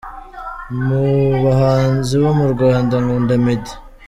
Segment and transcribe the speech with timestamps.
[0.85, 1.05] Mu
[1.43, 3.73] bahanzi bo mu Rwanda nkunda Meddy.